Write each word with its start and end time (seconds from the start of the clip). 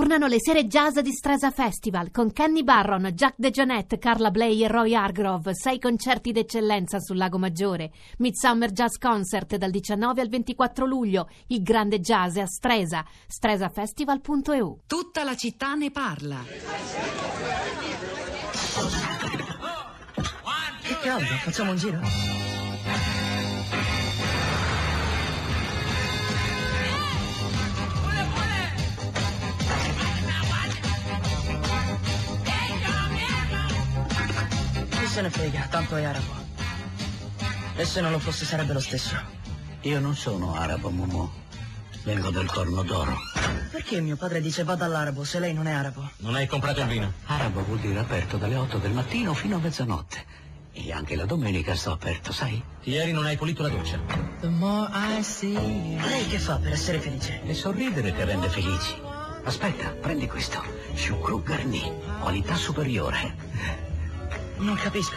Tornano 0.00 0.28
le 0.28 0.40
sere 0.40 0.66
jazz 0.66 0.98
di 1.00 1.12
Stresa 1.12 1.50
Festival 1.50 2.10
con 2.10 2.32
Kenny 2.32 2.64
Barron, 2.64 3.10
Jack 3.12 3.34
DeJohnette, 3.36 3.98
Carla 3.98 4.30
Bley 4.30 4.64
e 4.64 4.66
Roy 4.66 4.94
Hargrove. 4.94 5.54
Sei 5.54 5.78
concerti 5.78 6.32
d'eccellenza 6.32 6.98
sul 7.00 7.18
Lago 7.18 7.36
Maggiore. 7.36 7.90
Midsummer 8.16 8.70
Jazz 8.72 8.96
Concert 8.96 9.56
dal 9.56 9.68
19 9.70 10.22
al 10.22 10.30
24 10.30 10.86
luglio. 10.86 11.28
Il 11.48 11.62
grande 11.62 12.00
jazz 12.00 12.38
a 12.38 12.46
Stresa. 12.46 13.04
stresafestival.eu. 13.26 14.80
Tutta 14.86 15.22
la 15.22 15.34
città 15.36 15.74
ne 15.74 15.90
parla. 15.90 16.38
Che 20.80 20.98
caldo, 21.02 21.34
facciamo 21.44 21.72
un 21.72 21.76
giro? 21.76 22.49
Se 35.20 35.22
ne 35.22 35.30
frega, 35.30 35.66
tanto 35.68 35.96
è 35.96 36.04
arabo. 36.04 36.32
E 37.76 37.84
se 37.84 38.00
non 38.00 38.10
lo 38.10 38.18
fosse 38.18 38.46
sarebbe 38.46 38.72
lo 38.72 38.80
stesso. 38.80 39.14
Io 39.82 40.00
non 40.00 40.16
sono 40.16 40.54
arabo, 40.54 40.88
Momo. 40.90 41.32
Vengo 42.04 42.30
del 42.30 42.46
Corno 42.46 42.82
d'Oro. 42.82 43.18
Perché 43.70 44.00
mio 44.00 44.16
padre 44.16 44.40
dice 44.40 44.64
vada 44.64 44.86
all'arabo 44.86 45.22
se 45.24 45.38
lei 45.38 45.52
non 45.52 45.66
è 45.66 45.72
arabo? 45.72 46.10
Non 46.18 46.36
hai 46.36 46.46
comprato 46.46 46.80
il 46.80 46.86
vino? 46.86 47.12
Arabo 47.26 47.62
vuol 47.64 47.80
dire 47.80 47.98
aperto 47.98 48.38
dalle 48.38 48.56
8 48.56 48.78
del 48.78 48.92
mattino 48.92 49.34
fino 49.34 49.56
a 49.56 49.58
mezzanotte. 49.60 50.24
E 50.72 50.90
anche 50.90 51.16
la 51.16 51.26
domenica 51.26 51.74
sto 51.74 51.92
aperto, 51.92 52.32
sai? 52.32 52.62
Ieri 52.84 53.12
non 53.12 53.26
hai 53.26 53.36
pulito 53.36 53.62
la 53.62 53.68
doccia. 53.68 54.00
Lei 54.40 56.26
che 56.28 56.38
fa 56.38 56.56
per 56.56 56.72
essere 56.72 56.98
felice? 56.98 57.42
E 57.44 57.52
sorridere 57.52 58.14
ti 58.14 58.24
rende 58.24 58.48
felici. 58.48 58.96
Aspetta, 59.44 59.88
prendi 59.90 60.26
questo. 60.26 60.62
Chucrut 60.94 61.44
Garni, 61.44 61.92
qualità 62.20 62.54
superiore. 62.54 63.89
Non 64.60 64.76
capisco. 64.76 65.16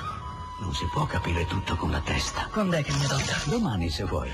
Non 0.59 0.73
si 0.73 0.85
può 0.85 1.05
capire 1.05 1.45
tutto 1.45 1.75
con 1.75 1.91
la 1.91 1.99
testa. 1.99 2.47
Quando 2.49 2.77
è 2.77 2.83
che 2.83 2.93
mi 2.93 3.03
adotta? 3.03 3.41
Domani 3.45 3.89
se 3.89 4.05
vuoi. 4.05 4.31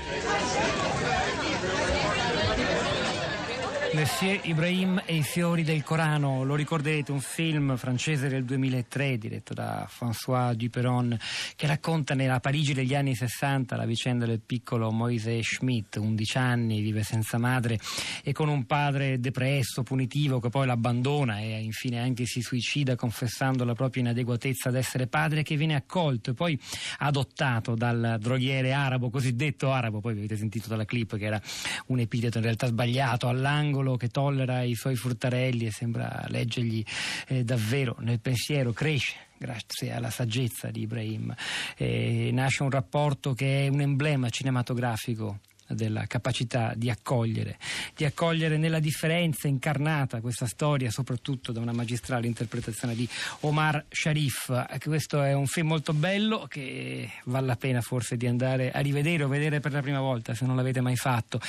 Messier 3.92 4.38
Ibrahim 4.44 5.02
e 5.04 5.16
i 5.16 5.22
fiori 5.22 5.64
del 5.64 5.82
Corano, 5.82 6.44
lo 6.44 6.54
ricorderete, 6.54 7.10
un 7.10 7.20
film 7.20 7.76
francese 7.76 8.28
del 8.28 8.44
2003 8.44 9.18
diretto 9.18 9.52
da 9.52 9.88
François 9.90 10.54
Duperon 10.54 11.18
che 11.56 11.66
racconta 11.66 12.14
nella 12.14 12.38
Parigi 12.38 12.72
degli 12.72 12.94
anni 12.94 13.16
60 13.16 13.74
la 13.74 13.86
vicenda 13.86 14.26
del 14.26 14.40
piccolo 14.40 14.92
Moise 14.92 15.42
Schmidt, 15.42 15.96
11 15.96 16.38
anni, 16.38 16.80
vive 16.80 17.02
senza 17.02 17.36
madre 17.36 17.80
e 18.22 18.32
con 18.32 18.48
un 18.48 18.64
padre 18.64 19.18
depresso, 19.18 19.82
punitivo 19.82 20.38
che 20.38 20.50
poi 20.50 20.66
l'abbandona 20.66 21.40
e 21.40 21.60
infine 21.60 21.98
anche 21.98 22.26
si 22.26 22.42
suicida 22.42 22.94
confessando 22.94 23.64
la 23.64 23.74
propria 23.74 24.02
inadeguatezza 24.02 24.68
ad 24.68 24.76
essere 24.76 25.08
padre 25.08 25.42
che 25.42 25.56
viene 25.56 25.74
accolto 25.74 26.30
e 26.30 26.34
poi 26.34 26.58
adottato 26.98 27.74
dal 27.74 28.18
droghiere 28.20 28.72
arabo, 28.72 29.10
cosiddetto 29.10 29.72
arabo, 29.72 30.00
poi 30.00 30.12
avete 30.12 30.36
sentito 30.36 30.68
dalla 30.68 30.84
clip 30.84 31.16
che 31.16 31.24
era 31.24 31.42
un 31.86 31.98
epiteto 31.98 32.38
in 32.38 32.44
realtà 32.44 32.68
sbagliato, 32.68 33.26
all'angolo 33.26 33.79
che 33.96 34.08
tollera 34.08 34.62
i 34.62 34.74
suoi 34.74 34.96
fruttarelli 34.96 35.66
e 35.66 35.70
sembra 35.70 36.24
leggergli 36.28 36.84
eh, 37.28 37.44
davvero 37.44 37.96
nel 38.00 38.20
pensiero, 38.20 38.72
cresce 38.72 39.28
grazie 39.38 39.92
alla 39.92 40.10
saggezza 40.10 40.70
di 40.70 40.82
Ibrahim. 40.82 41.34
Eh, 41.76 42.30
nasce 42.32 42.62
un 42.62 42.70
rapporto 42.70 43.32
che 43.32 43.64
è 43.64 43.68
un 43.68 43.80
emblema 43.80 44.28
cinematografico 44.28 45.38
della 45.70 46.06
capacità 46.06 46.72
di 46.74 46.90
accogliere, 46.90 47.58
di 47.96 48.04
accogliere 48.04 48.56
nella 48.56 48.80
differenza 48.80 49.48
incarnata 49.48 50.20
questa 50.20 50.46
storia, 50.46 50.90
soprattutto 50.90 51.52
da 51.52 51.60
una 51.60 51.72
magistrale 51.72 52.26
interpretazione 52.26 52.94
di 52.94 53.08
Omar 53.40 53.84
Sharif. 53.88 54.78
Questo 54.82 55.22
è 55.22 55.32
un 55.32 55.46
film 55.46 55.68
molto 55.68 55.92
bello 55.92 56.46
che 56.48 57.10
vale 57.24 57.46
la 57.46 57.56
pena 57.56 57.80
forse 57.80 58.16
di 58.16 58.26
andare 58.26 58.70
a 58.72 58.80
rivedere 58.80 59.24
o 59.24 59.28
vedere 59.28 59.60
per 59.60 59.72
la 59.72 59.80
prima 59.80 60.00
volta 60.00 60.34
se 60.34 60.44
non 60.44 60.56
l'avete 60.56 60.80
mai 60.80 60.96
fatto. 60.96 61.40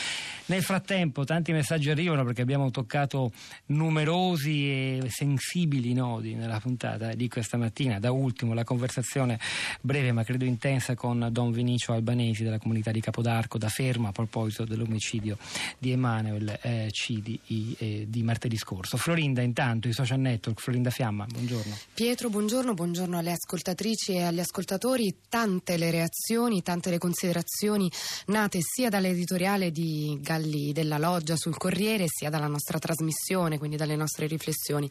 Nel 0.45 0.63
frattempo 0.63 1.23
tanti 1.23 1.51
messaggi 1.51 1.89
arrivano 1.89 2.23
perché 2.23 2.41
abbiamo 2.41 2.69
toccato 2.71 3.31
numerosi 3.67 4.69
e 4.69 5.07
sensibili 5.09 5.93
nodi 5.93 6.35
nella 6.35 6.59
puntata 6.59 7.13
di 7.13 7.27
questa 7.27 7.57
mattina. 7.57 7.99
Da 7.99 8.11
ultimo 8.11 8.53
la 8.53 8.63
conversazione 8.63 9.39
breve 9.81 10.11
ma 10.11 10.23
credo 10.23 10.45
intensa 10.45 10.95
con 10.95 11.27
Don 11.31 11.51
Vinicio 11.51 11.93
Albanesi 11.93 12.43
della 12.43 12.59
comunità 12.59 12.91
di 12.91 13.01
Capodarco 13.01 13.57
da 13.57 13.69
Ferma 13.69 14.10
a 14.11 14.13
proposito 14.13 14.65
dell'omicidio 14.65 15.37
di 15.77 15.91
Emanuel 15.91 16.59
eh, 16.61 16.89
Cidi 16.91 17.39
eh, 17.77 18.05
di 18.07 18.23
martedì 18.23 18.57
scorso. 18.57 18.97
Florinda, 18.97 19.41
intanto, 19.41 19.87
i 19.87 19.93
social 19.93 20.19
network, 20.19 20.61
Florinda 20.61 20.89
Fiamma, 20.89 21.25
buongiorno. 21.25 21.75
Pietro, 21.93 22.29
buongiorno, 22.29 22.73
buongiorno 22.73 23.17
alle 23.17 23.31
ascoltatrici 23.31 24.13
e 24.13 24.23
agli 24.23 24.39
ascoltatori. 24.39 25.15
Tante 25.27 25.77
le 25.77 25.91
reazioni, 25.91 26.61
tante 26.61 26.89
le 26.89 26.97
considerazioni 26.97 27.89
nate 28.27 28.59
sia 28.61 28.89
dall'editoriale 28.89 29.71
di 29.71 30.17
Galli 30.21 30.71
della 30.73 30.97
Loggia 30.97 31.35
sul 31.35 31.57
Corriere, 31.57 32.05
sia 32.07 32.29
dalla 32.29 32.47
nostra 32.47 32.77
trasmissione, 32.77 33.57
quindi 33.57 33.77
dalle 33.77 33.95
nostre 33.95 34.27
riflessioni. 34.27 34.89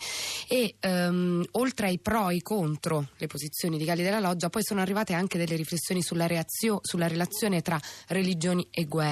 E 0.49 0.75
um, 0.83 1.45
oltre 1.53 1.89
ai 1.89 1.99
pro 1.99 2.31
e 2.31 2.41
contro 2.43 3.09
le 3.17 3.27
posizioni 3.27 3.79
di 3.79 3.85
Galli 3.85 4.03
della 4.03 4.21
Loggia, 4.21 4.49
poi 4.49 4.63
sono 4.65 4.81
arrivate 4.81 5.13
anche 5.13 5.39
delle 5.39 5.57
riflessioni 5.57 6.03
sulla, 6.03 6.27
reazio- 6.27 6.81
sulla 6.83 7.07
relazione 7.07 7.61
tra 7.63 7.79
religioni 8.09 8.67
e 8.71 8.85
guerra. 8.85 9.10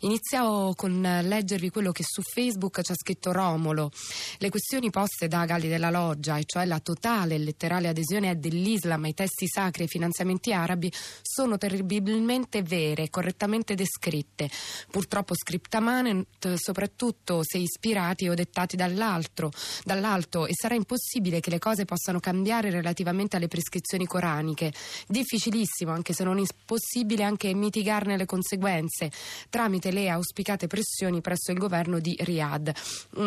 Iniziamo 0.00 0.74
con 0.74 1.00
leggervi 1.00 1.70
quello 1.70 1.92
che 1.92 2.04
su 2.06 2.22
Facebook 2.22 2.82
ci 2.82 2.92
ha 2.92 2.94
scritto 2.94 3.32
Romolo. 3.32 3.90
Le 4.38 4.50
questioni 4.50 4.90
poste 4.90 5.28
da 5.28 5.44
Galli 5.44 5.68
della 5.68 5.90
Loggia, 5.90 6.36
e 6.36 6.42
cioè 6.44 6.64
la 6.64 6.80
totale 6.80 7.34
e 7.34 7.38
letterale 7.38 7.88
adesione 7.88 8.38
dell'Islam 8.38 9.04
ai 9.04 9.14
testi 9.14 9.46
sacri 9.46 9.80
e 9.80 9.84
ai 9.84 9.88
finanziamenti 9.88 10.52
arabi, 10.52 10.92
sono 11.22 11.58
terribilmente 11.58 12.62
vere 12.62 13.04
e 13.04 13.10
correttamente 13.10 13.74
descritte, 13.74 14.50
purtroppo 14.90 15.34
scriptamane, 15.34 16.26
soprattutto 16.56 17.40
se 17.42 17.58
ispirati 17.58 18.28
o 18.28 18.34
dettati 18.34 18.76
dall'altro, 18.76 19.50
dall'alto, 19.84 20.46
e 20.46 20.52
sarà 20.54 20.74
impossibile 20.74 21.40
che 21.40 21.50
le 21.50 21.58
cose 21.58 21.84
possano 21.84 22.20
cambiare 22.20 22.70
relativamente 22.70 23.36
alle 23.36 23.48
prescrizioni 23.48 24.06
coraniche. 24.06 24.72
Difficilissimo, 25.06 25.92
anche 25.92 26.12
se 26.12 26.24
non 26.24 26.38
impossibile, 26.38 27.24
anche 27.24 27.54
mitigarne 27.54 28.16
le 28.16 28.26
conseguenze 28.26 29.10
tramite 29.48 29.90
le 29.90 30.08
auspicate 30.08 30.66
pressioni 30.66 31.20
presso 31.20 31.52
il 31.52 31.58
governo 31.58 31.98
di 31.98 32.16
Riyadh. 32.18 32.70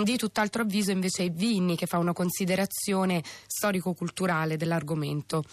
Di 0.04 0.18
tutt'altro 0.18 0.64
avviso 0.64 0.92
invece 0.92 1.26
è 1.26 1.30
Vinni 1.32 1.76
che 1.76 1.86
fa 1.86 1.98
una 1.98 2.14
considerazione 2.14 3.24
storico-culturale 3.48 4.58
dell'argomento. 4.58 5.44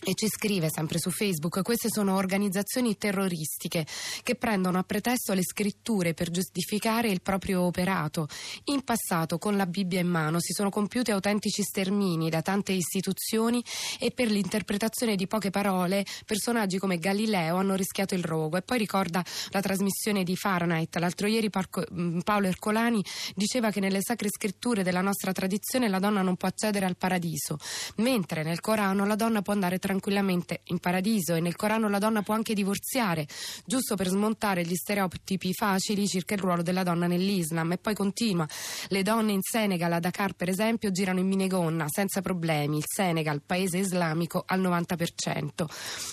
E 0.00 0.14
ci 0.14 0.28
scrive 0.28 0.68
sempre 0.70 0.98
su 0.98 1.10
Facebook, 1.10 1.62
queste 1.62 1.88
sono 1.90 2.14
organizzazioni 2.14 2.96
terroristiche 2.96 3.84
che 4.22 4.36
prendono 4.36 4.78
a 4.78 4.82
pretesto 4.82 5.34
le 5.34 5.42
scritture 5.42 6.14
per 6.14 6.30
giustificare 6.30 7.08
il 7.08 7.20
proprio 7.20 7.62
operato. 7.62 8.28
In 8.66 8.84
passato, 8.84 9.38
con 9.38 9.56
la 9.56 9.66
Bibbia 9.66 10.00
in 10.00 10.06
mano, 10.06 10.40
si 10.40 10.52
sono 10.52 10.70
compiuti 10.70 11.10
autentici 11.10 11.62
stermini 11.62 12.30
da 12.30 12.42
tante 12.42 12.72
istituzioni 12.72 13.62
e 13.98 14.12
per 14.12 14.30
l'interpretazione 14.30 15.16
di 15.16 15.26
poche 15.26 15.50
parole 15.50 16.06
personaggi 16.24 16.78
come 16.78 16.98
Galileo 16.98 17.56
hanno 17.56 17.74
rischiato 17.74 18.14
il 18.14 18.24
rogo. 18.24 18.56
E 18.56 18.62
poi 18.62 18.78
ricorda 18.78 19.22
la 19.50 19.60
trasmissione 19.60 20.22
di 20.22 20.36
Fahrenheit. 20.36 20.96
L'altro 20.96 21.26
ieri 21.26 21.50
Paolo 21.50 22.46
Ercolani 22.46 23.04
diceva 23.34 23.70
che 23.70 23.80
nelle 23.80 24.00
sacre 24.00 24.28
scritture 24.30 24.82
della 24.82 25.02
nostra 25.02 25.32
tradizione 25.32 25.88
la 25.88 25.98
donna 25.98 26.22
non 26.22 26.36
può 26.36 26.48
accedere 26.48 26.86
al 26.86 26.96
paradiso, 26.96 27.58
mentre 27.96 28.42
nel 28.42 28.60
Corano 28.60 29.04
la 29.04 29.16
donna 29.16 29.42
può 29.42 29.52
andare 29.52 29.78
tranquillamente 29.88 30.60
in 30.64 30.80
paradiso 30.80 31.34
e 31.34 31.40
nel 31.40 31.56
Corano 31.56 31.88
la 31.88 31.98
donna 31.98 32.20
può 32.20 32.34
anche 32.34 32.52
divorziare, 32.52 33.26
giusto 33.64 33.96
per 33.96 34.08
smontare 34.08 34.62
gli 34.62 34.74
stereotipi 34.74 35.54
facili 35.54 36.06
circa 36.06 36.34
il 36.34 36.40
ruolo 36.40 36.60
della 36.60 36.82
donna 36.82 37.06
nell'Islam. 37.06 37.72
E 37.72 37.78
poi 37.78 37.94
continua: 37.94 38.46
le 38.88 39.02
donne 39.02 39.32
in 39.32 39.40
Senegal, 39.40 39.90
a 39.92 39.98
Dakar 39.98 40.34
per 40.34 40.50
esempio, 40.50 40.90
girano 40.90 41.20
in 41.20 41.26
minigonna 41.26 41.86
senza 41.88 42.20
problemi. 42.20 42.76
Il 42.76 42.84
Senegal, 42.86 43.40
paese 43.40 43.78
islamico, 43.78 44.44
al 44.46 44.60
90%. 44.60 45.64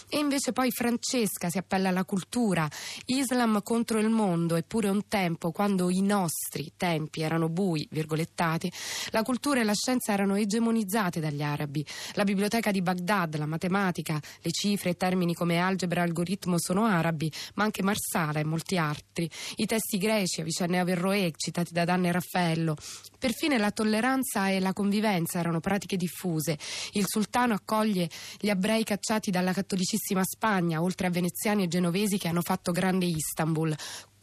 E 0.08 0.20
invece 0.20 0.54
poi 0.54 0.72
Francesca 0.72 1.50
si 1.50 1.58
appella 1.58 1.90
alla 1.90 2.06
cultura, 2.06 2.70
Islam 3.08 3.62
contro 3.62 4.00
il 4.00 4.10
mondo, 4.10 4.56
eppure 4.56 4.88
un 4.88 5.06
tempo 5.10 5.52
quando 5.52 5.90
i 5.90 6.02
nostri 6.02 6.72
tempi 6.78 7.24
erano 7.24 7.50
bui, 7.50 7.86
virgolettati, 7.92 8.72
la 9.10 9.24
cultura 9.24 9.60
e 9.60 9.66
la 9.66 9.74
scienza 9.74 10.14
erano 10.14 10.36
egemonizzate 10.36 11.20
dagli 11.20 11.44
arabi. 11.44 11.86
La 12.14 12.24
biblioteca 12.24 12.72
di 12.72 12.82
Baghdad, 12.82 13.36
la 13.36 13.46
matematica 13.46 13.64
matematica, 13.70 14.20
le 14.42 14.52
cifre 14.52 14.92
e 14.92 14.98
termini 14.98 15.34
come 15.34 15.60
algebra 15.60 16.02
e 16.02 16.04
algoritmo 16.04 16.58
sono 16.60 16.86
arabi, 16.86 17.32
ma 17.56 17.64
anche 17.64 17.84
Marsala 17.84 18.40
e 18.40 18.44
molti 18.44 18.78
altri. 18.78 19.30
I 19.58 19.66
testi 19.66 19.98
greci, 19.98 20.42
Avicenna 20.42 20.78
e 20.78 20.80
Averroè, 20.80 21.32
citati 21.36 21.74
da 21.74 21.86
Danne 21.86 22.12
Raffaello. 22.12 22.76
Perfine 23.18 23.58
la 23.58 23.72
tolleranza 23.72 24.50
e 24.50 24.60
la 24.60 24.74
convivenza 24.74 25.40
erano 25.40 25.60
pratiche 25.60 25.98
diffuse. 25.98 26.58
Il 26.94 27.06
sultano 27.08 27.54
accoglie 27.54 28.10
gli 28.40 28.50
ebrei 28.50 28.84
cacciati 28.84 29.32
dalla 29.32 29.54
cattolicissima 29.54 30.24
Spagna, 30.24 30.82
oltre 30.82 31.08
a 31.08 31.10
veneziani 31.10 31.64
e 31.64 31.68
genovesi 31.68 32.18
che 32.18 32.28
hanno 32.28 32.42
fatto 32.42 32.72
grande 32.72 33.06
Istanbul. 33.06 33.76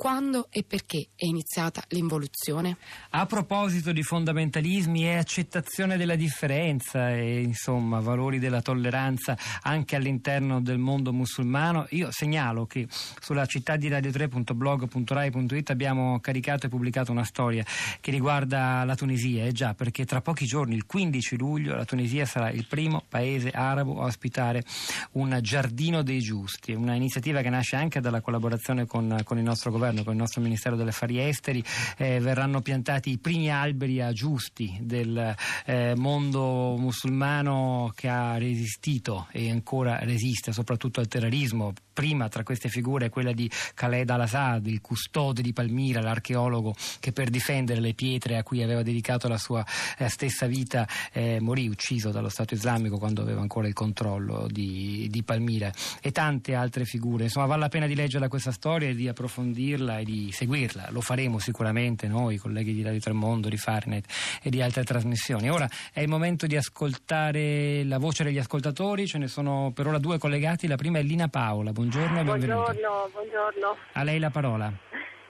Quando 0.03 0.49
e 0.51 0.65
perché 0.65 1.11
è 1.15 1.27
iniziata 1.27 1.85
l'involuzione? 1.91 2.77
A 3.11 3.25
proposito 3.27 3.93
di 3.93 4.03
fondamentalismi 4.03 5.05
e 5.05 5.17
accettazione 5.17 5.97
della 5.97 6.17
differenza 6.17 7.11
e 7.11 7.41
insomma 7.41 8.01
valori 8.01 8.41
della 8.41 8.63
tolleranza 8.63 9.39
anche 9.63 9.95
all'interno 9.95 10.61
del 10.61 10.79
mondo 10.79 11.13
musulmano, 11.13 11.87
io 11.91 12.09
segnalo 12.11 12.67
che 12.67 12.89
sulla 13.21 13.47
città 13.47 13.77
di 13.77 13.89
radio3.blog.rai.it 13.89 15.71
abbiamo 15.71 16.19
caricato 16.19 16.67
e 16.67 16.69
pubblicato 16.69 17.13
una 17.13 17.23
storia 17.23 17.65
che 18.01 18.11
riguarda 18.11 18.82
la 18.85 18.95
Tunisia, 18.95 19.45
eh 19.45 19.53
già 19.53 19.75
perché 19.75 20.05
tra 20.05 20.21
pochi 20.21 20.47
giorni, 20.47 20.75
il 20.75 20.87
15 20.87 21.37
luglio, 21.37 21.75
la 21.75 21.85
Tunisia 21.85 22.25
sarà 22.25 22.51
il 22.51 22.67
primo 22.67 23.05
paese 23.09 23.51
arabo 23.51 24.01
a 24.01 24.07
ospitare 24.07 24.65
un 25.13 25.39
giardino 25.43 26.03
dei 26.03 26.21
giusti, 26.21 26.73
una 26.73 26.95
iniziativa 26.95 27.41
che 27.41 27.51
nasce 27.51 27.77
anche 27.77 28.01
dalla 28.01 28.21
collaborazione 28.21 28.87
con, 28.87 29.21
con 29.25 29.39
il 29.39 29.45
nostro 29.45 29.71
governo 29.71 29.81
governo, 29.83 30.05
con 30.05 30.13
il 30.13 30.19
nostro 30.19 30.41
Ministero 30.41 30.77
degli 30.77 30.89
Affari 30.89 31.19
Esteri, 31.19 31.63
eh, 31.97 32.21
verranno 32.21 32.61
piantati 32.61 33.11
i 33.11 33.19
primi 33.19 33.51
alberi 33.51 34.01
a 34.01 34.13
giusti 34.13 34.79
del 34.81 35.35
eh, 35.67 35.95
mondo 35.97 36.77
musulmano 36.79 37.93
che 37.95 38.09
ha 38.09 38.39
resistito 38.39 39.27
e 39.33 39.51
ancora 39.51 39.99
resiste 40.01 40.53
soprattutto 40.53 41.01
al 41.01 41.09
terrorismo 41.09 41.73
prima 41.93 42.29
tra 42.29 42.43
queste 42.43 42.69
figure 42.69 43.09
quella 43.09 43.33
di 43.33 43.51
Khaled 43.75 44.09
al-Assad, 44.09 44.67
il 44.67 44.81
custode 44.81 45.43
di 45.43 45.53
Palmira, 45.53 46.01
l'archeologo 46.01 46.75
che 47.01 47.13
per 47.13 47.31
difendere 47.31 47.81
le 47.81 47.95
pietre 47.95 48.37
a 48.37 48.43
cui 48.43 48.63
aveva 48.63 48.83
dedicato 48.83 49.29
la 49.29 49.39
sua 49.39 49.65
eh, 49.99 50.09
stessa 50.09 50.47
vita 50.47 50.87
eh, 51.13 51.41
morì 51.41 51.69
ucciso 51.69 52.11
dallo 52.11 52.29
Stato 52.29 52.55
islamico 52.55 52.99
quando 52.99 53.23
aveva 53.23 53.41
ancora 53.41 53.67
il 53.67 53.75
controllo 53.75 54.47
di, 54.49 55.07
di, 55.11 55.23
Palmira 55.23 55.71
e 56.01 56.11
tante 56.13 56.55
altre 56.55 56.85
figure. 56.85 57.25
Insomma, 57.25 57.47
vale 57.47 57.61
la 57.61 57.69
pena 57.69 57.87
di 57.87 57.95
leggerla 57.95 58.29
questa 58.29 58.53
storia 58.53 58.89
e 58.89 58.95
di 58.95 59.09
approfondirla 59.09 59.99
e 59.99 60.05
di 60.05 60.31
seguirla. 60.33 60.89
Lo 60.91 61.01
faremo 61.01 61.39
sicuramente 61.39 62.09
noi, 62.09 62.39
colleghi 62.39 62.73
di 62.73 62.83
Radio 62.83 63.01
Tremondo, 63.01 63.49
di 63.49 63.57
Farnet 63.57 64.07
e 64.43 64.51
di 64.51 64.63
altre 64.63 64.85
trasmissioni. 64.85 65.51
Ora 65.51 65.69
è 65.93 66.01
il 66.01 66.09
momento 66.09 66.47
di 66.47 66.57
ascoltare 66.57 67.85
la 67.85 67.99
voce 67.99 68.25
degli 68.25 68.39
ascoltatori, 68.39 69.07
ce 69.07 69.19
ne 69.19 69.29
sono 69.29 69.73
per 69.75 69.87
ora 69.87 69.99
due 69.99 70.19
collegati. 70.19 70.67
La 70.67 70.77
prima 70.77 70.99
è 70.99 71.03
Lina 71.03 71.29
Paola 71.29 71.73
buongiorno 71.83 72.21
e 72.21 72.23
benvenuta. 72.23 72.73
Buongiorno, 72.73 73.09
buongiorno. 73.13 73.77
A 73.95 74.03
lei 74.05 74.19
la 74.21 74.31
parola. 74.31 74.73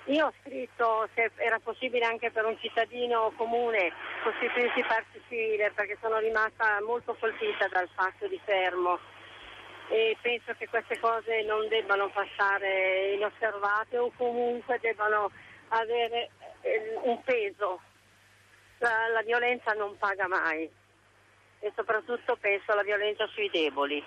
Io 0.06 0.26
ho 0.26 0.32
scritto 0.42 1.08
se 1.14 1.30
era 1.36 1.58
possibile 1.60 2.04
anche 2.04 2.30
per 2.30 2.44
un 2.44 2.58
cittadino 2.58 3.32
comune 3.36 3.92
costituirsi 4.22 4.82
parte 4.82 5.20
civile 5.28 5.72
perché 5.74 5.96
sono 6.02 6.18
rimasta 6.18 6.82
molto 6.84 7.16
colpita 7.18 7.68
dal 7.68 7.88
fatto 7.94 8.26
di 8.28 8.38
fermo 8.44 8.98
e 9.88 10.16
penso 10.20 10.52
che 10.58 10.68
queste 10.68 10.98
cose 10.98 11.42
non 11.46 11.68
debbano 11.68 12.10
passare 12.10 13.14
inosservate 13.14 13.96
o 13.96 14.12
comunque 14.16 14.78
debbano 14.80 15.30
avere 15.68 16.30
eh, 16.60 16.98
un 17.02 17.22
peso. 17.22 17.80
La, 18.78 19.08
la 19.12 19.22
violenza 19.22 19.72
non 19.72 19.96
paga 19.96 20.26
mai 20.28 20.68
e 21.60 21.72
soprattutto 21.76 22.36
penso 22.36 22.72
alla 22.72 22.82
violenza 22.82 23.26
sui 23.28 23.48
deboli. 23.50 24.04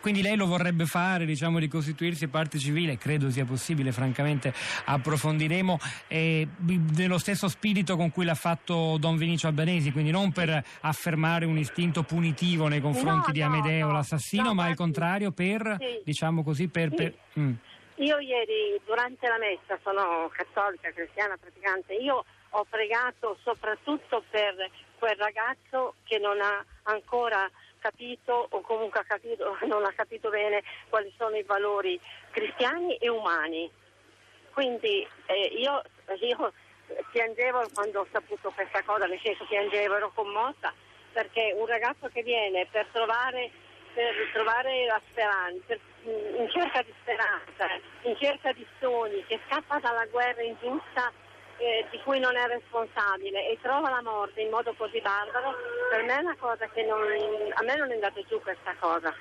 Quindi 0.00 0.22
lei 0.22 0.36
lo 0.36 0.46
vorrebbe 0.46 0.86
fare, 0.86 1.24
diciamo, 1.24 1.58
di 1.58 1.68
costituirsi 1.68 2.28
parte 2.28 2.58
civile, 2.58 2.96
credo 2.98 3.30
sia 3.30 3.44
possibile, 3.44 3.92
francamente 3.92 4.52
approfondiremo, 4.84 5.78
eh, 6.08 6.46
nello 6.96 7.18
stesso 7.18 7.48
spirito 7.48 7.96
con 7.96 8.10
cui 8.10 8.24
l'ha 8.24 8.34
fatto 8.34 8.96
Don 8.98 9.16
Vinicio 9.16 9.46
Albanesi, 9.46 9.92
quindi 9.92 10.10
non 10.10 10.32
per 10.32 10.62
affermare 10.80 11.44
un 11.44 11.58
istinto 11.58 12.02
punitivo 12.02 12.68
nei 12.68 12.80
confronti 12.80 13.28
no, 13.28 13.32
di 13.32 13.42
Amedeo, 13.42 13.86
no, 13.86 13.92
l'assassino, 13.92 14.44
no, 14.44 14.54
ma 14.54 14.64
al 14.64 14.76
contrario 14.76 15.30
per, 15.30 15.76
Sì. 15.78 16.00
diciamo 16.04 16.42
così, 16.42 16.68
per... 16.68 16.88
Sì. 16.90 16.96
per 16.96 17.14
mm. 17.38 17.52
Io 17.98 18.18
ieri 18.18 18.80
durante 18.84 19.28
la 19.28 19.38
messa 19.38 19.78
sono 19.84 20.28
cattolica, 20.32 20.90
cristiana, 20.90 21.36
praticante, 21.36 21.94
io 21.94 22.24
ho 22.50 22.66
pregato 22.68 23.38
soprattutto 23.44 24.24
per 24.30 24.68
quel 24.98 25.16
ragazzo 25.16 25.94
che 26.04 26.18
non 26.18 26.40
ha 26.40 26.64
ancora 26.84 27.48
capito 27.84 28.46
o 28.48 28.60
comunque 28.62 29.00
ha 29.00 29.04
capito, 29.04 29.58
non 29.68 29.84
ha 29.84 29.92
capito 29.92 30.30
bene 30.30 30.62
quali 30.88 31.12
sono 31.18 31.36
i 31.36 31.42
valori 31.42 32.00
cristiani 32.30 32.96
e 32.96 33.08
umani. 33.08 33.70
Quindi 34.52 35.06
eh, 35.26 35.52
io, 35.58 35.82
io 36.20 36.52
piangevo 37.12 37.68
quando 37.74 38.00
ho 38.00 38.06
saputo 38.10 38.50
questa 38.52 38.82
cosa, 38.84 39.04
nel 39.04 39.20
senso 39.22 39.44
piangevo, 39.44 39.96
ero 39.96 40.10
commossa, 40.14 40.72
perché 41.12 41.52
un 41.54 41.66
ragazzo 41.66 42.08
che 42.08 42.22
viene 42.22 42.66
per 42.70 42.86
trovare, 42.90 43.50
per 43.92 44.30
trovare 44.32 44.86
la 44.86 45.00
speranza, 45.10 45.62
per- 45.66 45.80
in 46.04 46.48
cerca 46.50 46.82
di 46.82 46.92
speranza, 47.02 47.66
in 48.02 48.16
cerca 48.16 48.52
di 48.52 48.66
sogni, 48.80 49.24
che 49.26 49.40
scappa 49.46 49.78
dalla 49.78 50.06
guerra 50.06 50.42
ingiusta 50.42 51.12
eh, 51.58 51.86
di 51.90 52.00
cui 52.02 52.18
non 52.18 52.36
è 52.36 52.46
responsabile 52.46 53.48
e 53.48 53.58
trova 53.60 53.90
la 53.90 54.02
morte 54.02 54.42
in 54.42 54.50
modo 54.50 54.74
così 54.74 55.00
barbaro, 55.00 55.54
per 55.90 56.02
me 56.02 56.16
è 56.16 56.20
una 56.20 56.36
cosa 56.38 56.66
che 56.68 56.82
non, 56.84 57.00
a 57.00 57.62
me 57.62 57.76
non 57.76 57.90
è 57.90 57.94
andata 57.94 58.20
giù 58.28 58.40
questa 58.40 58.74
cosa. 58.78 59.14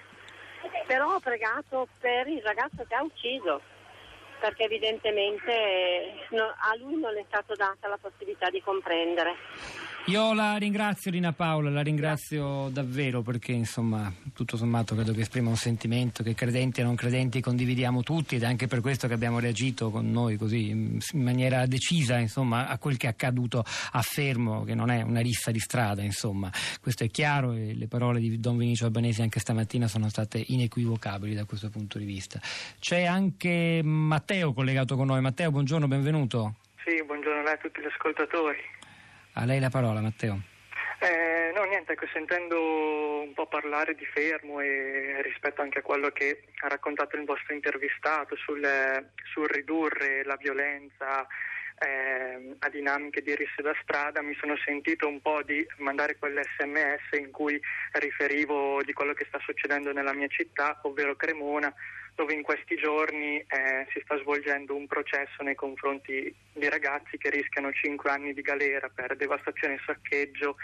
Però 0.88 1.16
ho 1.16 1.20
pregato 1.20 1.88
per 2.00 2.28
il 2.28 2.42
ragazzo 2.42 2.86
che 2.88 2.96
ha 2.96 3.04
ucciso, 3.04 3.62
perché 4.44 4.64
evidentemente 4.64 5.52
eh, 5.52 6.28
no- 6.32 6.52
a 6.52 6.76
lui 6.78 7.00
non 7.00 7.18
è 7.18 7.24
stata 7.28 7.54
data 7.56 7.88
la 7.88 7.98
possibilità 7.98 8.50
di 8.50 8.62
comprendere. 8.62 9.36
Io 10.08 10.34
la 10.34 10.58
ringrazio 10.58 11.12
Lina 11.12 11.32
Paola, 11.32 11.70
la 11.70 11.82
ringrazio 11.82 12.68
davvero 12.68 13.22
perché 13.22 13.54
insomma 13.54 14.14
tutto 14.34 14.58
sommato 14.58 14.96
credo 14.96 15.14
che 15.14 15.22
esprima 15.22 15.48
un 15.48 15.56
sentimento 15.56 16.24
che 16.24 16.34
credenti 16.34 16.82
e 16.82 16.84
non 16.84 16.96
credenti 16.96 17.40
condividiamo 17.40 18.04
tutti 18.04 18.36
ed 18.36 18.44
è 18.44 18.46
anche 18.46 18.68
per 18.68 18.82
questo 18.82 19.08
che 19.08 19.14
abbiamo 19.14 19.40
reagito 19.40 19.92
con 19.92 20.12
noi 20.12 20.36
così 20.36 20.72
in 20.72 21.00
maniera 21.14 21.66
decisa 21.68 22.18
insomma 22.18 22.68
a 22.68 22.78
quel 22.80 22.98
che 22.98 23.08
è 23.08 23.12
accaduto 23.12 23.64
a 23.92 24.02
Fermo 24.02 24.66
che 24.66 24.76
non 24.76 24.92
è 24.92 25.04
una 25.04 25.22
rissa 25.22 25.52
di 25.52 25.60
strada 25.60 26.02
insomma 26.02 26.52
questo 26.82 27.06
è 27.06 27.10
chiaro 27.10 27.54
e 27.54 27.74
le 27.74 27.88
parole 27.88 28.20
di 28.20 28.42
Don 28.42 28.58
Vinicio 28.58 28.84
Albanesi 28.84 29.22
anche 29.22 29.40
stamattina 29.40 29.88
sono 29.88 30.10
state 30.10 30.44
inequivocabili 30.48 31.34
da 31.34 31.46
questo 31.46 31.70
punto 31.70 31.98
di 31.98 32.04
vista. 32.04 32.42
C'è 32.78 33.06
anche 33.06 33.80
Matteo 33.82 34.33
collegato 34.42 34.96
con 34.96 35.08
noi. 35.08 35.22
Matteo 35.22 35.52
buongiorno, 35.52 35.88
benvenuto. 35.88 36.56
Sì, 36.84 37.04
buongiorno 37.04 37.42
a 37.42 37.44
lei 37.44 37.54
a 37.54 37.58
tutti 37.58 37.82
gli 37.82 37.86
ascoltatori. 37.86 38.58
A 39.34 39.46
lei 39.46 39.60
la 39.60 39.70
parola 39.70 40.02
Matteo. 40.02 40.42
Eh, 41.00 41.52
no, 41.54 41.64
niente, 41.66 41.94
ecco, 41.94 42.08
sentendo 42.12 43.22
un 43.22 43.34
po' 43.34 43.48
parlare 43.48 43.94
di 43.94 44.06
Fermo 44.06 44.60
e 44.60 45.22
rispetto 45.22 45.62
anche 45.62 45.80
a 45.80 45.82
quello 45.82 46.10
che 46.10 46.46
ha 46.62 46.68
raccontato 46.68 47.16
il 47.16 47.26
vostro 47.26 47.54
intervistato 47.54 48.36
sul, 48.36 48.66
sul 49.32 49.48
ridurre 49.48 50.24
la 50.24 50.36
violenza 50.38 51.28
eh, 51.80 52.56
a 52.60 52.70
dinamiche 52.70 53.22
di 53.22 53.36
risse 53.36 53.62
da 53.62 53.74
strada, 53.82 54.22
mi 54.22 54.36
sono 54.40 54.56
sentito 54.66 55.08
un 55.08 55.22
po' 55.22 55.44
di 55.44 55.66
mandare 55.78 56.18
quell'SMS 56.18 57.20
in 57.20 57.32
cui 57.32 57.60
riferivo 57.94 58.82
di 58.84 58.94
quello 58.94 59.14
che 59.14 59.26
sta 59.28 59.40
succedendo 59.40 59.92
nella 59.92 60.14
mia 60.14 60.28
città, 60.28 60.80
ovvero 60.84 61.16
Cremona, 61.16 61.74
dove 62.16 62.34
in 62.34 62.44
questi 62.44 62.76
giorni 62.76 63.38
eh, 63.38 63.88
si 63.92 64.00
sta 64.04 64.18
svolgendo 64.20 64.76
un 64.76 64.88
processo 64.88 65.42
nei 65.42 65.56
confronti 65.56 66.34
di 66.54 66.70
ragazzi 66.70 67.18
che 67.18 67.30
rischiano 67.30 67.72
5 67.72 68.10
anni 68.10 68.34
di 68.34 68.42
galera 68.42 68.90
per 68.90 69.16
devastazione 69.16 69.76
e 69.76 69.82
saccheggio 69.86 70.56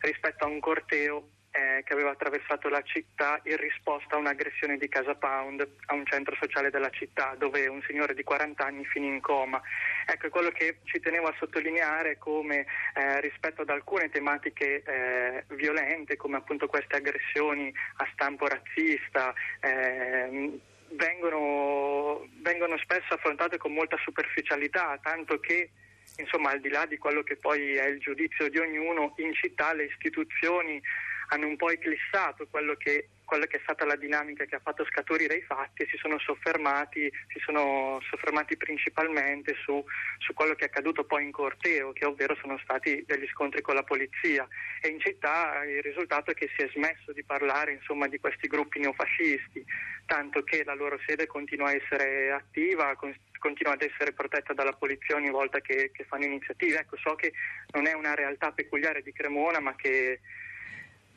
rispetto 0.00 0.44
a 0.44 0.48
un 0.48 0.60
corteo 0.60 1.28
eh, 1.54 1.84
che 1.84 1.92
aveva 1.92 2.10
attraversato 2.10 2.68
la 2.68 2.82
città 2.82 3.40
in 3.44 3.56
risposta 3.56 4.16
a 4.16 4.18
un'aggressione 4.18 4.76
di 4.76 4.88
Casa 4.88 5.14
Pound 5.14 5.66
a 5.86 5.94
un 5.94 6.04
centro 6.04 6.34
sociale 6.40 6.70
della 6.70 6.90
città 6.90 7.36
dove 7.38 7.68
un 7.68 7.80
signore 7.86 8.14
di 8.14 8.24
40 8.24 8.64
anni 8.64 8.84
finì 8.84 9.06
in 9.06 9.20
coma. 9.20 9.62
Ecco, 10.04 10.30
quello 10.30 10.50
che 10.50 10.78
ci 10.84 10.98
tenevo 10.98 11.28
a 11.28 11.34
sottolineare 11.38 12.12
è 12.12 12.18
come 12.18 12.66
eh, 12.94 13.20
rispetto 13.20 13.62
ad 13.62 13.70
alcune 13.70 14.10
tematiche 14.10 14.82
eh, 14.82 15.44
violente 15.54 16.16
come 16.16 16.38
appunto 16.38 16.66
queste 16.66 16.96
aggressioni 16.96 17.72
a 17.98 18.08
stampo 18.12 18.48
razzista 18.48 19.32
ehm, 19.60 20.60
vengono, 20.96 22.26
vengono 22.40 22.76
spesso 22.78 23.14
affrontate 23.14 23.58
con 23.58 23.72
molta 23.72 23.96
superficialità, 24.02 24.98
tanto 25.02 25.38
che 25.40 25.70
insomma 26.16 26.50
al 26.50 26.60
di 26.60 26.68
là 26.68 26.86
di 26.86 26.98
quello 26.98 27.22
che 27.22 27.36
poi 27.36 27.74
è 27.74 27.86
il 27.86 27.98
giudizio 27.98 28.48
di 28.48 28.58
ognuno, 28.58 29.14
in 29.16 29.32
città 29.34 29.72
le 29.72 29.84
istituzioni 29.84 30.80
hanno 31.28 31.46
un 31.46 31.56
po' 31.56 31.70
eclissato 31.70 32.46
quello 32.48 32.74
che, 32.74 33.08
quello 33.24 33.46
che 33.46 33.56
è 33.56 33.60
stata 33.62 33.84
la 33.84 33.96
dinamica 33.96 34.44
che 34.44 34.56
ha 34.56 34.60
fatto 34.60 34.84
scaturire 34.84 35.36
i 35.36 35.42
fatti 35.42 35.86
si 35.88 35.96
sono 35.96 36.18
soffermati, 36.18 37.10
si 37.28 37.40
sono 37.44 38.00
soffermati 38.08 38.56
principalmente 38.56 39.54
su, 39.64 39.82
su 40.18 40.32
quello 40.34 40.54
che 40.54 40.64
è 40.64 40.68
accaduto 40.68 41.04
poi 41.04 41.24
in 41.24 41.32
corteo, 41.32 41.92
che 41.92 42.04
ovvero 42.04 42.36
sono 42.36 42.58
stati 42.58 43.04
degli 43.06 43.26
scontri 43.28 43.62
con 43.62 43.74
la 43.74 43.82
polizia. 43.82 44.46
E 44.80 44.88
in 44.88 45.00
città 45.00 45.64
il 45.64 45.82
risultato 45.82 46.30
è 46.30 46.34
che 46.34 46.50
si 46.56 46.62
è 46.62 46.68
smesso 46.72 47.12
di 47.12 47.24
parlare 47.24 47.72
insomma, 47.72 48.06
di 48.08 48.18
questi 48.18 48.46
gruppi 48.46 48.78
neofascisti, 48.78 49.64
tanto 50.06 50.42
che 50.44 50.64
la 50.64 50.74
loro 50.74 50.98
sede 51.06 51.26
continua 51.26 51.68
a 51.68 51.74
essere 51.74 52.30
attiva, 52.32 52.94
con- 52.96 53.16
continua 53.38 53.74
ad 53.74 53.82
essere 53.82 54.12
protetta 54.12 54.54
dalla 54.54 54.72
polizia 54.72 55.16
ogni 55.16 55.28
volta 55.28 55.60
che, 55.60 55.90
che 55.92 56.04
fanno 56.04 56.24
iniziative. 56.24 56.78
Ecco, 56.78 56.96
so 56.96 57.14
che 57.14 57.32
non 57.72 57.86
è 57.86 57.92
una 57.92 58.14
realtà 58.14 58.52
peculiare 58.52 59.02
di 59.02 59.12
Cremona, 59.12 59.60
ma 59.60 59.74
che 59.76 60.20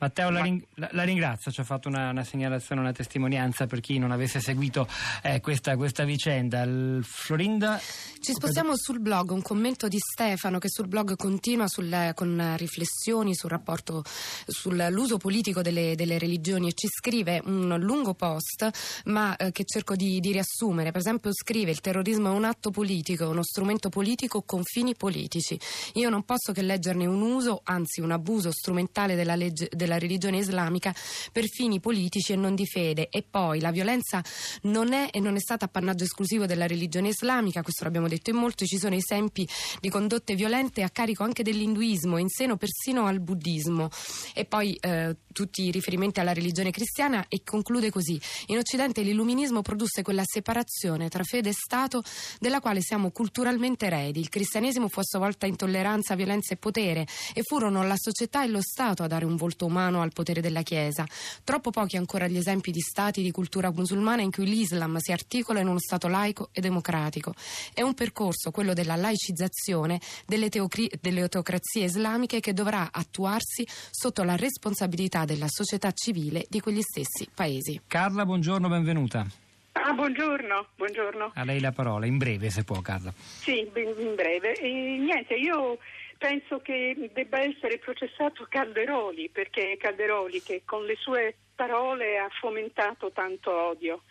Matteo 0.00 0.30
la, 0.30 0.42
ring- 0.42 0.64
la, 0.74 0.88
la 0.92 1.02
ringrazio, 1.02 1.50
ci 1.50 1.60
ha 1.60 1.64
fatto 1.64 1.88
una, 1.88 2.10
una, 2.10 2.22
segnalazione, 2.22 2.80
una 2.80 2.92
testimonianza 2.92 3.66
per 3.66 3.80
chi 3.80 3.98
non 3.98 4.12
avesse 4.12 4.38
seguito 4.38 4.86
eh, 5.22 5.40
questa, 5.40 5.76
questa, 5.76 6.04
vicenda. 6.04 6.62
Il 6.62 7.00
Florinda? 7.02 7.80
Ci 8.20 8.32
spostiamo 8.32 8.76
sul 8.76 9.00
blog, 9.00 9.30
un 9.30 9.42
commento 9.42 9.88
di 9.88 9.98
Stefano 9.98 10.58
che 10.58 10.68
sul 10.68 10.86
blog 10.86 11.16
continua 11.16 11.66
sul, 11.66 12.12
con 12.14 12.54
riflessioni 12.56 13.34
sul 13.34 13.50
rapporto, 13.50 14.04
sull'uso 14.46 15.16
politico 15.16 15.62
delle, 15.62 15.96
delle, 15.96 16.18
religioni 16.18 16.68
e 16.68 16.72
ci 16.74 16.86
scrive 16.86 17.40
un 17.44 17.76
lungo 17.80 18.14
post 18.14 18.70
ma 19.06 19.34
eh, 19.36 19.50
che 19.50 19.64
cerco 19.64 19.96
di, 19.96 20.20
di, 20.20 20.30
riassumere. 20.30 20.92
Per 20.92 21.00
esempio 21.00 21.32
scrive 21.32 21.72
il 21.72 21.80
terrorismo 21.80 22.30
è 22.30 22.34
un 22.34 22.44
atto 22.44 22.70
politico, 22.70 23.28
uno 23.28 23.42
strumento 23.42 23.88
politico 23.88 24.42
con 24.42 24.62
fini 24.62 24.94
politici. 24.94 25.58
Io 25.94 26.08
non 26.08 26.22
posso 26.22 26.52
che 26.52 26.62
leggerne 26.62 27.06
un 27.06 27.20
uso, 27.20 27.62
anzi 27.64 28.00
un 28.00 28.12
abuso 28.12 28.52
strumentale 28.52 29.16
della 29.16 29.34
legge 29.34 29.68
della 29.72 29.87
religione 29.96 30.38
islamica 30.38 30.94
per 31.32 31.46
fini 31.46 31.80
politici 31.80 32.32
e 32.32 32.36
non 32.36 32.54
di 32.54 32.66
fede. 32.66 33.08
E 33.08 33.24
poi 33.28 33.60
la 33.60 33.70
violenza 33.70 34.22
non 34.62 34.92
è 34.92 35.08
e 35.10 35.20
non 35.20 35.36
è 35.36 35.40
stata 35.40 35.64
appannaggio 35.64 36.04
esclusivo 36.04 36.44
della 36.44 36.66
religione 36.66 37.08
islamica, 37.08 37.62
questo 37.62 37.84
l'abbiamo 37.84 38.08
detto 38.08 38.30
in 38.30 38.36
molti, 38.36 38.66
ci 38.66 38.78
sono 38.78 38.94
esempi 38.94 39.48
di 39.80 39.88
condotte 39.88 40.34
violente 40.34 40.82
a 40.82 40.90
carico 40.90 41.22
anche 41.22 41.42
dell'induismo, 41.42 42.18
in 42.18 42.28
seno 42.28 42.56
persino 42.56 43.06
al 43.06 43.20
buddismo. 43.20 43.88
E 44.34 44.44
poi 44.44 44.74
eh, 44.74 45.16
tutti 45.32 45.62
i 45.62 45.70
riferimenti 45.70 46.20
alla 46.20 46.32
religione 46.32 46.70
cristiana 46.70 47.26
e 47.28 47.42
conclude 47.44 47.90
così. 47.90 48.20
In 48.46 48.58
Occidente 48.58 49.02
l'illuminismo 49.02 49.62
produsse 49.62 50.02
quella 50.02 50.24
separazione 50.24 51.08
tra 51.08 51.22
fede 51.22 51.50
e 51.50 51.52
Stato 51.52 52.02
della 52.40 52.60
quale 52.60 52.80
siamo 52.80 53.10
culturalmente 53.10 53.86
eredi. 53.86 54.20
Il 54.20 54.28
cristianesimo 54.28 54.88
fu 54.88 55.00
a 55.00 55.04
sua 55.04 55.20
volta 55.20 55.46
intolleranza, 55.46 56.14
violenza 56.14 56.54
e 56.54 56.56
potere 56.56 57.06
e 57.34 57.42
furono 57.42 57.84
la 57.84 57.96
società 57.96 58.44
e 58.44 58.48
lo 58.48 58.60
Stato 58.60 59.02
a 59.02 59.06
dare 59.06 59.24
un 59.24 59.36
volto 59.36 59.66
umano 59.66 59.77
umano 59.78 60.02
al 60.02 60.12
potere 60.12 60.40
della 60.40 60.62
Chiesa. 60.62 61.06
Troppo 61.44 61.70
pochi 61.70 61.96
ancora 61.96 62.26
gli 62.26 62.36
esempi 62.36 62.72
di 62.72 62.80
stati 62.80 63.22
di 63.22 63.30
cultura 63.30 63.70
musulmana 63.70 64.22
in 64.22 64.32
cui 64.32 64.44
l'Islam 64.44 64.96
si 64.98 65.12
articola 65.12 65.60
in 65.60 65.68
uno 65.68 65.78
Stato 65.78 66.08
laico 66.08 66.48
e 66.52 66.60
democratico. 66.60 67.32
È 67.72 67.82
un 67.82 67.94
percorso, 67.94 68.50
quello 68.50 68.74
della 68.74 68.96
laicizzazione 68.96 70.00
delle, 70.26 70.48
teocri- 70.48 70.90
delle 71.00 71.28
teocrazie 71.28 71.84
islamiche 71.84 72.40
che 72.40 72.52
dovrà 72.52 72.88
attuarsi 72.90 73.66
sotto 73.90 74.24
la 74.24 74.34
responsabilità 74.34 75.24
della 75.24 75.46
società 75.48 75.92
civile 75.92 76.44
di 76.48 76.60
quegli 76.60 76.82
stessi 76.82 77.28
paesi. 77.32 77.80
Carla, 77.86 78.26
buongiorno, 78.26 78.68
benvenuta. 78.68 79.26
Ah, 79.72 79.92
buongiorno, 79.92 80.66
buongiorno. 80.74 81.30
A 81.34 81.44
lei 81.44 81.60
la 81.60 81.70
parola, 81.70 82.04
in 82.04 82.18
breve 82.18 82.50
se 82.50 82.64
può 82.64 82.80
Carla. 82.80 83.12
Sì, 83.14 83.60
in 83.60 84.14
breve. 84.16 84.54
E, 84.54 84.68
niente, 84.98 85.34
io 85.34 85.78
penso 86.18 86.58
che 86.58 87.10
debba 87.12 87.40
essere 87.40 87.78
processato 87.78 88.46
Calderoli, 88.48 89.30
perché 89.30 89.72
è 89.72 89.76
Calderoli 89.76 90.42
che 90.42 90.62
con 90.64 90.84
le 90.84 90.96
sue 90.96 91.34
parole 91.54 92.18
ha 92.18 92.28
fomentato 92.40 93.10
tanto 93.12 93.50
odio. 93.50 94.02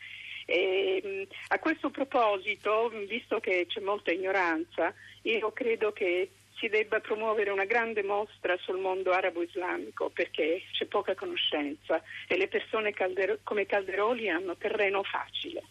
E, 0.45 1.27
a 1.49 1.59
questo 1.59 1.89
proposito, 1.89 2.89
visto 3.05 3.39
che 3.39 3.65
c'è 3.67 3.81
molta 3.81 4.11
ignoranza, 4.11 4.93
io 5.23 5.51
credo 5.51 5.91
che 5.91 6.31
si 6.57 6.69
debba 6.69 6.99
promuovere 6.99 7.51
una 7.51 7.65
grande 7.65 8.01
mostra 8.01 8.57
sul 8.57 8.79
mondo 8.79 9.11
arabo-islamico 9.11 10.09
perché 10.09 10.63
c'è 10.71 10.85
poca 10.85 11.13
conoscenza 11.13 12.01
e 12.27 12.37
le 12.37 12.47
persone 12.47 12.93
calder- 12.93 13.39
come 13.43 13.65
Calderoli 13.65 14.29
hanno 14.29 14.55
terreno 14.55 15.03
facile. 15.03 15.61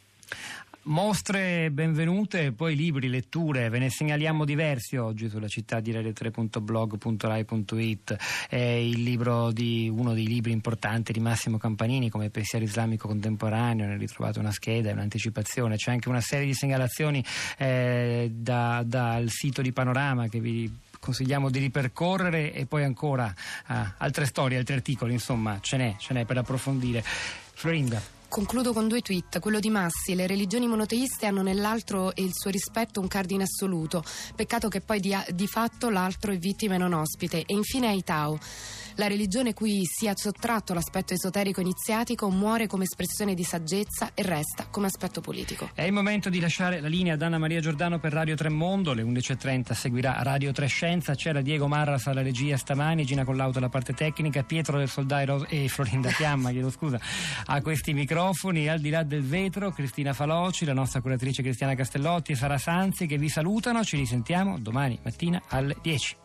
Mostre 0.87 1.71
benvenute, 1.73 2.53
poi 2.53 2.77
libri, 2.77 3.09
letture, 3.09 3.69
ve 3.69 3.81
ne 3.81 3.91
segnaliamo 3.91 4.45
diversi 4.45 4.97
oggi 4.97 5.29
sulla 5.29 5.49
città 5.49 5.81
di 5.81 5.91
radio3.blog.rai.it. 5.91 8.17
È 8.49 8.57
il 8.57 9.03
libro 9.03 9.51
di 9.51 9.93
uno 9.93 10.15
dei 10.15 10.29
libri 10.29 10.53
importanti 10.53 11.13
di 11.13 11.19
Massimo 11.19 11.59
Campanini 11.59 12.09
come 12.09 12.31
Pensiero 12.31 12.65
islamico 12.65 13.09
contemporaneo, 13.09 13.89
ne 13.89 13.97
ritrovate 13.97 14.39
una 14.39 14.53
scheda 14.53 14.93
un'anticipazione. 14.93 15.75
C'è 15.75 15.91
anche 15.91 16.09
una 16.09 16.21
serie 16.21 16.47
di 16.47 16.55
segnalazioni 16.55 17.25
eh, 17.59 18.31
da, 18.33 18.85
dal 18.87 19.29
sito 19.29 19.63
di 19.63 19.73
Panorama 19.73 20.29
che 20.29 20.39
vi 20.39 20.73
consigliamo 21.01 21.51
di 21.51 21.59
ripercorrere 21.59 22.53
e 22.53 22.67
poi 22.67 22.85
ancora 22.85 23.35
eh, 23.69 23.75
altre 23.99 24.25
storie, 24.25 24.59
altri 24.59 24.75
articoli, 24.75 25.15
insomma 25.15 25.59
ce 25.61 25.79
n'è, 25.79 25.97
ce 25.99 26.15
n'è 26.15 26.25
per 26.25 26.39
approfondire. 26.39 27.03
Florinda. 27.03 28.16
Concludo 28.37 28.75
con 28.75 28.87
due 28.87 29.01
tweet. 29.01 29.39
Quello 29.39 29.61
di 29.61 29.71
Massi, 29.71 30.15
le 30.15 30.27
religioni 30.27 30.67
monoteiste 30.67 31.25
hanno 31.25 31.41
nell'altro 31.41 32.15
e 32.15 32.23
il 32.23 32.33
suo 32.35 32.51
rispetto 32.51 33.01
un 33.01 33.09
cardine 33.09 33.45
assoluto. 33.45 34.05
Peccato 34.35 34.69
che 34.69 34.83
poi 34.83 35.01
di, 35.01 35.17
di 35.33 35.47
fatto 35.47 35.89
l'altro 35.89 36.33
è 36.33 36.37
vittima 36.37 36.75
e 36.75 36.79
non 36.79 36.93
ospite. 36.93 37.39
E 37.39 37.55
infine 37.55 37.87
Aitao. 37.87 38.39
La 38.99 39.09
religione 39.09 39.53
cui 39.53 39.83
sia 39.85 40.13
sottratto 40.15 40.73
l'aspetto 40.73 41.13
esoterico 41.13 41.61
iniziatico 41.61 42.31
muore 42.31 42.67
come 42.67 42.85
espressione 42.85 43.35
di 43.35 43.45
saggezza 43.45 44.13
e 44.15 44.23
resta 44.23 44.69
come 44.71 44.87
aspetto 44.87 45.21
politico. 45.21 45.69
È 45.75 45.83
il 45.83 45.93
momento 45.93 46.31
di 46.31 46.41
lasciare 46.41 46.81
la 46.81 46.89
linea 46.89 47.13
ad 47.13 47.21
Anna 47.21 47.37
Maria 47.37 47.61
Giordano 47.61 47.99
per 47.99 48.13
Radio 48.13 48.35
Tremondo. 48.37 48.93
Alle 48.93 49.03
11.30 49.03 49.73
seguirà 49.73 50.23
Radio 50.23 50.51
Trescenza. 50.53 51.15
C'era 51.15 51.43
Diego 51.43 51.69
Marras 51.69 52.07
alla 52.07 52.23
regia 52.23 52.57
stamani, 52.57 53.05
Gina 53.05 53.25
Collauto 53.25 53.59
alla 53.59 53.69
parte 53.69 53.93
tecnica, 53.93 54.43
Pietro 54.45 54.79
del 54.79 54.89
Soldairo 54.89 55.47
e 55.47 55.69
Florinda 55.69 56.11
Chiamma, 56.11 56.51
chiedo 56.51 56.71
scusa, 56.71 56.99
a 57.45 57.61
questi 57.61 57.93
microfoni. 58.27 58.69
Al 58.69 58.81
di 58.81 58.91
là 58.91 59.03
del 59.03 59.23
vetro, 59.23 59.71
Cristina 59.71 60.13
Faloci, 60.13 60.65
la 60.65 60.73
nostra 60.73 61.01
curatrice 61.01 61.43
Cristiana 61.43 61.75
Castellotti 61.75 62.33
e 62.33 62.35
Sara 62.35 62.59
Sanzi 62.59 63.07
che 63.07 63.19
vi 63.19 63.29
salutano. 63.29 63.85
Ci 63.85 63.97
risentiamo 63.97 64.59
domani 64.59 64.99
mattina 65.03 65.43
alle 65.49 65.77
10. 65.81 66.17